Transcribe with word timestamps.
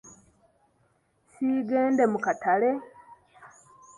Siigende 1.31 2.03
mu 2.11 2.19
katale. 2.25 2.69